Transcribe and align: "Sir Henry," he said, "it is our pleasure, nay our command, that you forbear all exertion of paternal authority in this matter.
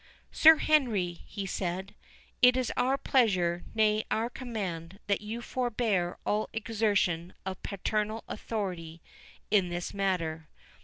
"Sir 0.31 0.55
Henry," 0.55 1.13
he 1.27 1.45
said, 1.45 1.93
"it 2.41 2.57
is 2.57 2.73
our 2.75 2.97
pleasure, 2.97 3.63
nay 3.75 4.03
our 4.09 4.31
command, 4.31 4.97
that 5.05 5.21
you 5.21 5.43
forbear 5.43 6.17
all 6.25 6.49
exertion 6.53 7.35
of 7.45 7.61
paternal 7.61 8.23
authority 8.27 9.03
in 9.51 9.69
this 9.69 9.93
matter. 9.93 10.47